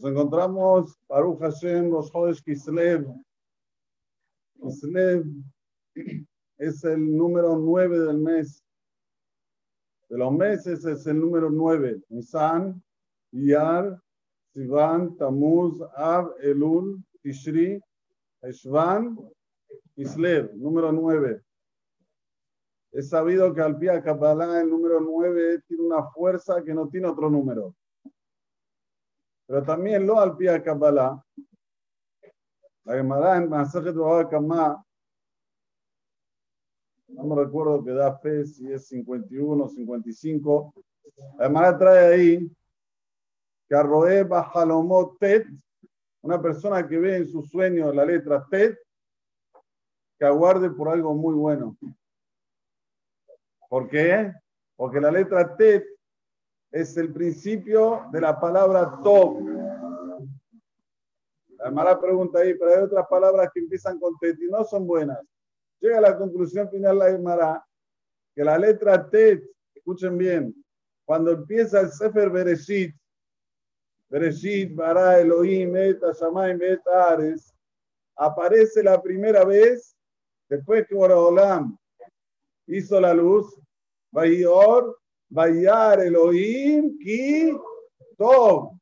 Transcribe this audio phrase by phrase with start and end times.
[0.00, 3.04] Nos encontramos, Baruch Hashem, los Jodesh Kislev.
[4.62, 5.24] Kislev
[6.56, 8.62] es el número 9 del mes.
[10.08, 12.00] De los meses es el número 9.
[12.10, 12.80] Nisan,
[13.32, 14.00] Iyar,
[14.54, 17.80] Sivan, Tamuz, Av, Elul, Tishri,
[18.42, 19.18] Eshvan,
[19.96, 21.42] Kislev, número 9.
[22.92, 27.08] Es sabido que al pie Kabbalah el número 9 tiene una fuerza que no tiene
[27.08, 27.74] otro número.
[29.48, 31.24] Pero también lo al pie Kabbalah.
[32.84, 34.84] La Gemara en Masajet Baba Kama,
[37.08, 40.74] no me recuerdo que da fe si es 51 o 55.
[41.38, 42.56] La Gemara trae ahí
[43.66, 45.46] que Arroe Bajalomot Tet,
[46.20, 48.78] una persona que ve en su sueño la letra Tet,
[50.18, 51.74] que aguarde por algo muy bueno.
[53.70, 54.30] ¿Por qué?
[54.76, 55.97] Porque la letra Tet
[56.70, 59.40] es el principio de la palabra Tov.
[61.58, 64.86] La mala pregunta ahí, pero hay otras palabras que empiezan con Tet y no son
[64.86, 65.18] buenas.
[65.80, 67.64] Llega a la conclusión final la Gemara
[68.34, 69.42] que la letra Tet,
[69.74, 70.54] escuchen bien,
[71.04, 72.94] cuando empieza el Sefer Bereshit,
[74.08, 77.52] Bereshit, Bara, Elohim, Eta, Shamayim, Eta, Ares,
[78.16, 79.96] aparece la primera vez
[80.48, 81.76] después que Boraholam
[82.66, 83.58] hizo la luz,
[84.10, 84.97] Bayor,
[85.28, 87.52] Bayar Elohim, Ki,
[88.16, 88.78] Tov.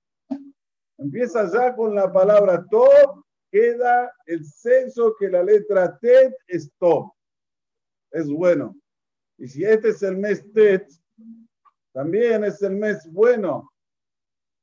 [0.98, 7.12] Empieza ya con la palabra Tov, queda el censo que la letra Tet es Tov.
[8.10, 8.74] Es bueno.
[9.38, 10.88] Y si este es el mes Tet,
[11.92, 13.70] también es el mes bueno.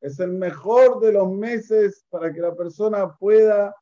[0.02, 3.76] Es el mejor de los meses para que la persona pueda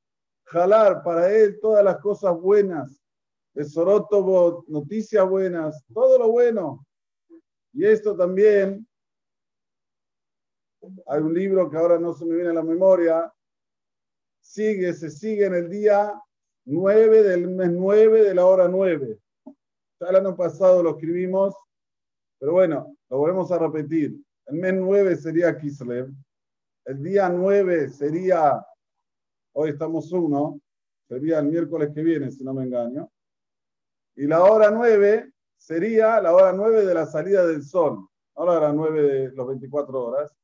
[0.45, 3.01] jalar para él todas las cosas buenas
[3.53, 3.65] de
[4.67, 6.85] noticias buenas, todo lo bueno.
[7.73, 8.85] Y esto también,
[11.07, 13.31] hay un libro que ahora no se me viene a la memoria,
[14.41, 16.13] sigue, se sigue en el día
[16.65, 19.17] 9 del mes 9 de la hora 9.
[19.99, 21.55] Ya el año pasado lo escribimos,
[22.39, 24.19] pero bueno, lo volvemos a repetir.
[24.47, 26.11] El mes 9 sería Kislev,
[26.85, 28.65] el día 9 sería,
[29.53, 30.59] hoy estamos uno,
[31.07, 33.09] sería el miércoles que viene, si no me engaño.
[34.15, 35.30] Y la hora 9
[35.61, 39.47] sería la hora 9 de la salida del sol, no la hora 9 de los
[39.47, 40.35] 24 horas.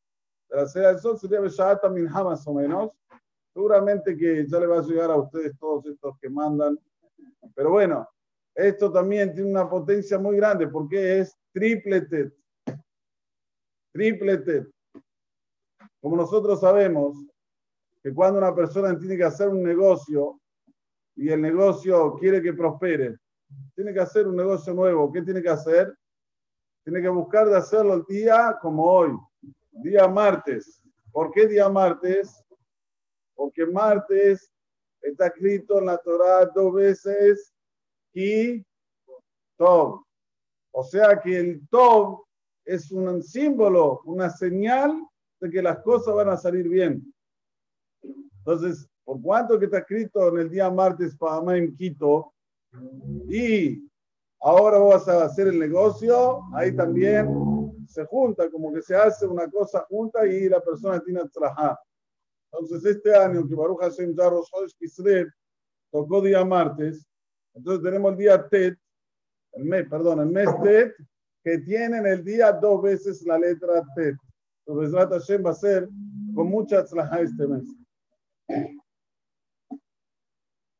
[0.48, 2.92] De la salida del sol sería Beshata Minha más o menos.
[3.52, 6.78] Seguramente que ya le va a llegar a ustedes todos estos que mandan.
[7.56, 8.08] Pero bueno,
[8.54, 12.32] esto también tiene una potencia muy grande porque es tripletet.
[13.92, 14.70] Tripletet.
[16.00, 17.18] Como nosotros sabemos
[18.04, 20.40] que cuando una persona tiene que hacer un negocio
[21.16, 23.18] y el negocio quiere que prospere,
[23.78, 25.14] tiene que hacer un negocio nuevo.
[25.14, 25.96] ¿Qué tiene que hacer?
[26.84, 29.12] Tiene que buscar de hacerlo el día como hoy,
[29.70, 30.82] día martes.
[31.12, 32.44] ¿Por qué día martes?
[33.36, 34.52] Porque martes
[35.00, 37.54] está escrito en la Torah dos veces
[38.16, 38.66] y
[39.58, 40.04] Tov.
[40.72, 42.24] O sea que el Tov
[42.66, 45.08] es un símbolo, una señal
[45.40, 47.14] de que las cosas van a salir bien.
[48.40, 52.34] Entonces, por cuanto que está escrito en el día martes para en Quito,
[53.30, 53.90] y
[54.40, 57.28] ahora vas a hacer el negocio, ahí también
[57.88, 61.78] se junta, como que se hace una cosa junta y la persona tiene que trabajar.
[62.52, 65.28] Entonces, este año que Baruch Hashem Jaros Kislev
[65.92, 67.06] tocó día martes,
[67.54, 68.78] entonces tenemos el día Tet,
[69.54, 70.94] el mes, perdón, el mes Tet,
[71.44, 74.16] que tienen el día dos veces la letra Tet.
[74.66, 75.90] Entonces, Hashem va a ser
[76.36, 77.64] con mucha tzlaha este mes.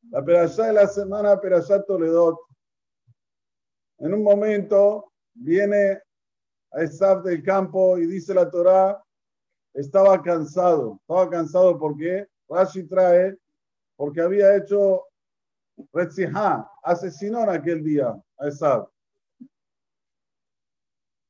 [0.10, 2.38] La perashá de la semana, perashá Toledot.
[4.00, 6.02] En un momento viene
[6.72, 9.04] a Esaf del campo y dice la Torá,
[9.74, 10.98] estaba cansado.
[11.02, 13.38] Estaba cansado porque Rashi trae,
[13.96, 15.04] porque había hecho
[15.92, 18.88] Retzihá, asesinó en aquel día a Esaf.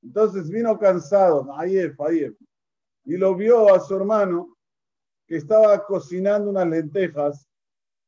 [0.03, 2.35] Entonces vino cansado, Ayef, Ayef,
[3.05, 4.55] y lo vio a su hermano
[5.25, 7.46] que estaba cocinando unas lentejas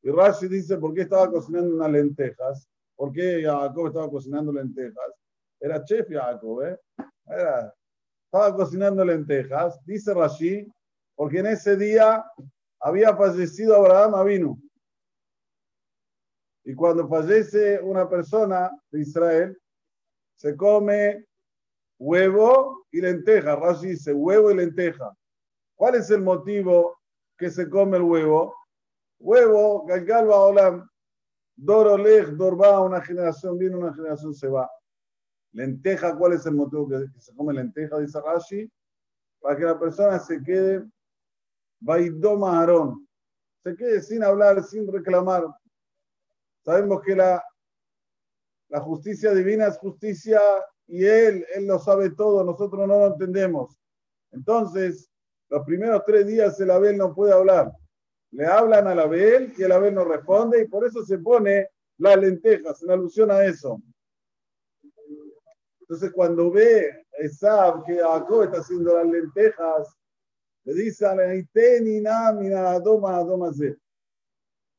[0.02, 2.68] y Rashi dice, ¿por qué estaba cocinando unas lentejas?
[2.96, 5.12] ¿Por qué Jacob estaba cocinando lentejas?
[5.60, 6.78] Era chef Jacob, ¿eh?
[7.26, 7.74] Era,
[8.24, 9.78] estaba cocinando lentejas.
[9.84, 10.66] Dice Rashi,
[11.14, 12.24] porque en ese día
[12.80, 14.58] había fallecido Abraham Avinu.
[16.64, 19.58] Y cuando fallece una persona de Israel,
[20.36, 21.26] se come
[21.98, 23.56] huevo y lenteja.
[23.56, 25.14] Rashi dice huevo y lenteja.
[25.74, 26.98] ¿Cuál es el motivo
[27.36, 28.54] que se come el huevo?
[29.20, 30.88] Huevo, Galgalba Olam,
[31.54, 34.68] Dorolej, Dorba, una generación viene, una generación se va.
[35.52, 37.98] Lenteja, ¿cuál es el motivo que, se come lenteja?
[37.98, 38.70] Dice Rashi,
[39.40, 40.84] para que la persona se quede
[41.80, 43.06] Vaidoma Aarón.
[43.62, 45.46] Se quede sin hablar, sin reclamar.
[46.64, 47.44] Sabemos que la,
[48.68, 50.40] la justicia divina es justicia
[50.86, 53.76] y Él, Él lo sabe todo, nosotros no lo entendemos.
[54.30, 55.10] Entonces,
[55.50, 57.70] los primeros tres días el Abel no puede hablar.
[58.32, 61.68] Le hablan al Abel y el Abel no responde y por eso se pone
[61.98, 63.82] las lentejas, en alusión a eso.
[65.80, 69.96] Entonces, cuando ve Esab que Jacob está haciendo las lentejas,
[70.64, 71.34] le dice a la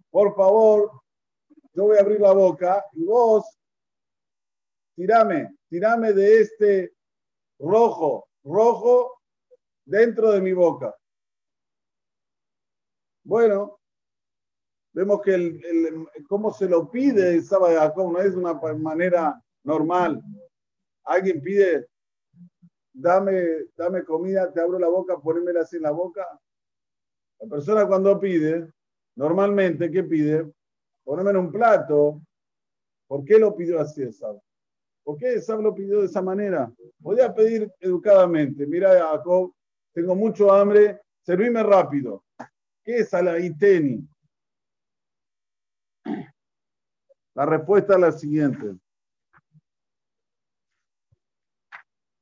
[0.09, 0.91] Por favor,
[1.73, 3.45] yo voy a abrir la boca y vos
[4.95, 6.93] tirame, tirame de este
[7.59, 9.21] rojo, rojo
[9.85, 10.95] dentro de mi boca.
[13.23, 13.79] Bueno,
[14.93, 20.21] vemos que el, cómo se lo pide el sábado Jacob no es una manera normal.
[21.03, 21.87] Alguien pide,
[22.93, 26.25] dame, dame comida, te abro la boca, ponémela así en la boca.
[27.39, 28.71] La persona cuando pide,
[29.15, 30.51] normalmente, ¿qué pide?
[31.03, 32.21] Poneme en un plato.
[33.07, 34.39] ¿Por qué lo pidió así Esab?
[35.03, 36.71] ¿Por qué Esab lo pidió de esa manera?
[37.01, 39.53] Podía pedir educadamente, mira Jacob,
[39.93, 42.23] tengo mucho hambre, servime rápido.
[42.91, 44.05] ¿Qué es iteni?
[47.33, 48.75] La respuesta es la siguiente.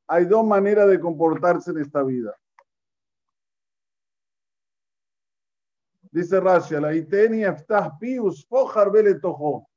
[0.07, 2.39] Hay dos maneras de comportarse en esta vida.
[6.11, 7.41] Dice Rashi, la iteni
[7.99, 9.67] pius fojar tojo.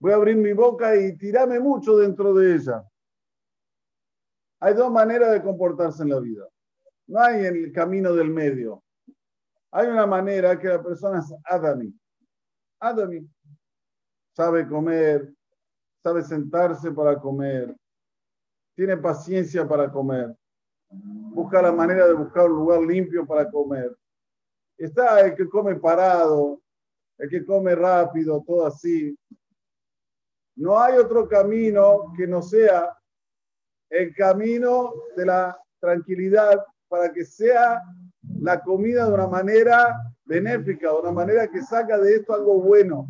[0.00, 2.84] Voy a abrir mi boca y tirame mucho dentro de ella.
[4.58, 6.48] Hay dos maneras de comportarse en la vida.
[7.06, 8.82] No hay el camino del medio.
[9.72, 11.92] Hay una manera que la persona es Adami.
[12.80, 13.28] Adami.
[14.34, 15.32] Sabe comer,
[16.02, 17.76] sabe sentarse para comer,
[18.74, 20.34] tiene paciencia para comer,
[20.88, 23.94] busca la manera de buscar un lugar limpio para comer.
[24.78, 26.62] Está el que come parado,
[27.18, 29.14] el que come rápido, todo así.
[30.56, 32.96] No hay otro camino que no sea
[33.90, 37.82] el camino de la tranquilidad para que sea
[38.40, 43.06] la comida de una manera benéfica, de una manera que saca de esto algo bueno.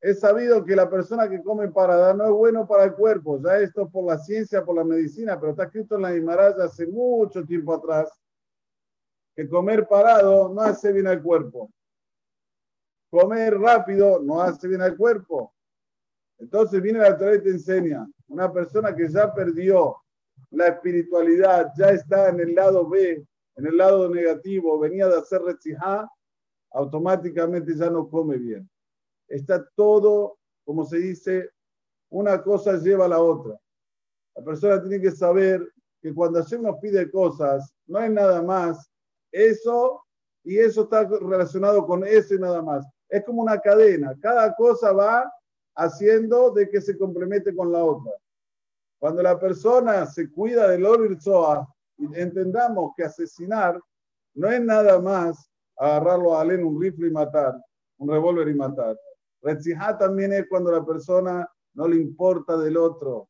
[0.00, 3.58] Es sabido que la persona que come parada no es bueno para el cuerpo, ya
[3.58, 7.44] esto por la ciencia, por la medicina, pero está escrito en la Himalaya hace mucho
[7.44, 8.12] tiempo atrás
[9.34, 11.72] que comer parado no hace bien al cuerpo.
[13.10, 15.52] Comer rápido no hace bien al cuerpo.
[16.38, 20.03] Entonces viene la Torah y te enseña, una persona que ya perdió
[20.54, 25.42] la espiritualidad, ya está en el lado B, en el lado negativo, venía de hacer
[25.42, 26.08] retzijá,
[26.72, 28.68] automáticamente ya no come bien.
[29.28, 31.50] Está todo, como se dice,
[32.10, 33.58] una cosa lleva a la otra.
[34.36, 35.66] La persona tiene que saber
[36.02, 38.90] que cuando Hashem nos pide cosas, no hay nada más
[39.32, 40.04] eso
[40.44, 42.86] y eso está relacionado con eso nada más.
[43.08, 44.14] Es como una cadena.
[44.20, 45.32] Cada cosa va
[45.76, 48.12] haciendo de que se complemente con la otra.
[49.04, 51.68] Cuando la persona se cuida del Zoa,
[52.14, 53.78] entendamos que asesinar
[54.32, 55.46] no es nada más
[55.76, 57.54] agarrarlo a en un rifle y matar,
[57.98, 58.98] un revólver y matar.
[59.42, 63.28] Retzijá también es cuando la persona no le importa del otro.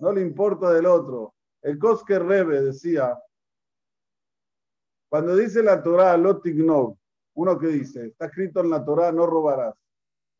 [0.00, 1.36] No le importa del otro.
[1.62, 3.16] El Kosker Rebe decía,
[5.08, 6.96] cuando dice la Torah, Lotignov,
[7.34, 9.76] uno que dice, está escrito en la Torah, no robarás.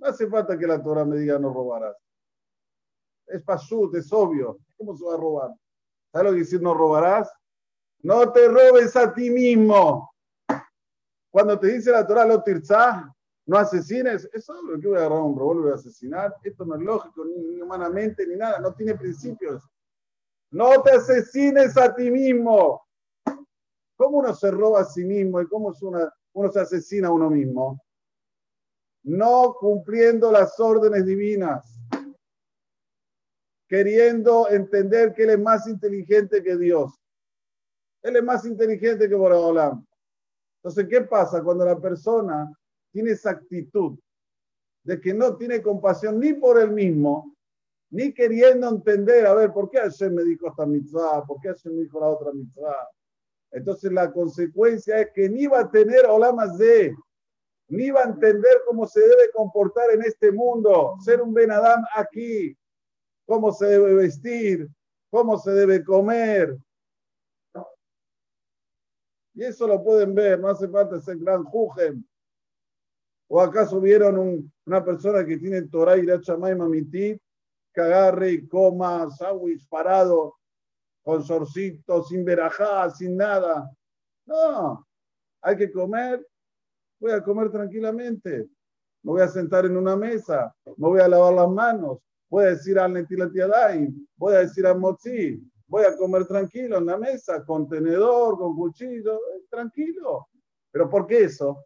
[0.00, 1.94] No hace falta que la Torah me diga no robarás.
[3.26, 4.58] Es pasut, es obvio.
[4.76, 5.50] ¿Cómo se va a robar?
[6.12, 7.32] ¿Sabes lo que dice no robarás?
[8.00, 10.10] No te robes a ti mismo.
[11.30, 13.12] Cuando te dice la Torah, lo tirzá,
[13.46, 16.34] no asesines, es obvio que voy a agarrar un revólver a asesinar.
[16.42, 19.64] Esto no es lógico, ni, humanamente, ni nada, no tiene principios.
[20.50, 22.82] No te asesines a ti mismo.
[23.96, 25.72] ¿Cómo uno se roba a sí mismo y cómo
[26.32, 27.80] uno se asesina a uno mismo?
[29.04, 31.78] no cumpliendo las órdenes divinas,
[33.74, 36.92] queriendo entender que Él es más inteligente que Dios.
[38.02, 39.84] Él es más inteligente que Boraholam.
[40.58, 42.56] Entonces, ¿qué pasa cuando la persona
[42.92, 43.98] tiene esa actitud
[44.84, 47.34] de que no tiene compasión ni por él mismo,
[47.90, 51.24] ni queriendo entender, a ver, ¿por qué Hashem me dijo esta mitzvah?
[51.26, 52.88] ¿Por qué Hashem me dijo la otra mitzvah?
[53.50, 56.94] Entonces la consecuencia es que ni va a tener olamas de
[57.68, 62.56] ni va a entender cómo se debe comportar en este mundo, ser un Benadam aquí,
[63.26, 64.68] cómo se debe vestir,
[65.10, 66.56] cómo se debe comer.
[69.34, 72.04] Y eso lo pueden ver, no hace falta ser gran jujem.
[73.28, 77.20] ¿O acaso vieron una persona que tiene Torah y Chamay Mamitit,
[77.72, 80.34] que agarre y coma sándwich parado?
[81.04, 83.70] con sorcito, sin verajá, sin nada.
[84.26, 84.86] No,
[85.42, 86.26] hay que comer,
[86.98, 88.48] voy a comer tranquilamente.
[89.02, 92.48] Me voy a sentar en una mesa, me voy a lavar las manos, voy a
[92.48, 97.44] decir al Netilatiadai, voy a decir al Motzi, voy a comer tranquilo en la mesa,
[97.44, 100.28] con tenedor, con cuchillo, eh, tranquilo.
[100.70, 101.64] ¿Pero por qué eso?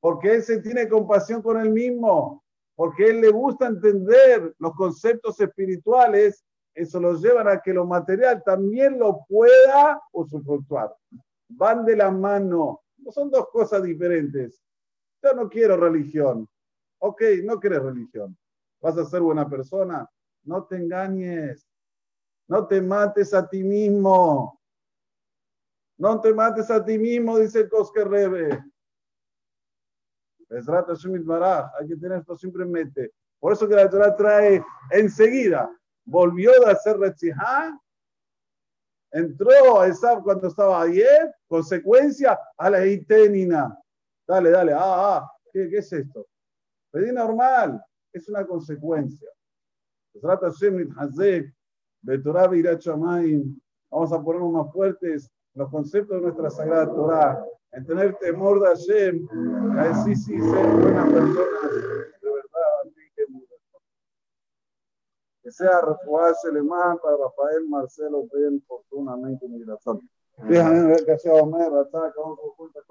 [0.00, 2.42] Porque él se tiene compasión con él mismo,
[2.74, 8.42] porque él le gusta entender los conceptos espirituales, eso lo lleva a que lo material
[8.44, 10.94] también lo pueda usufructuar.
[11.48, 14.62] Van de la mano, no son dos cosas diferentes.
[15.22, 16.48] Yo no quiero religión.
[16.98, 18.36] Ok, no quieres religión.
[18.82, 20.10] Vas a ser buena persona.
[20.42, 21.66] No te engañes.
[22.48, 24.60] No te mates a ti mismo.
[25.96, 28.62] No te mates a ti mismo, dice el Kosker Rebe.
[30.50, 33.12] Hay que tener esto siempre en mente.
[33.38, 35.70] Por eso que la Torah trae enseguida.
[36.04, 37.78] Volvió de hacer Retzihá.
[39.12, 41.32] Entró a esa cuando estaba ayer.
[41.46, 43.78] Consecuencia a la Itenina.
[44.26, 44.72] Dale, dale.
[44.72, 45.32] Ah, ah.
[45.52, 46.26] ¿Qué, qué es esto?
[46.90, 47.82] Pedí normal.
[48.12, 49.28] Es una consecuencia.
[53.90, 58.66] Vamos a ponernos más fuertes los conceptos de nuestra Sagrada Torah, en tener temor de
[58.66, 59.28] Hashem,
[59.78, 63.24] a decir sí, ser buenas personas, de verdad, que,
[65.42, 70.08] que sea refugiarse más para Rafael Marcelo Ben, fortunamente, migración.
[70.48, 72.82] Déjame ver que sea Omer, ataca, vamos a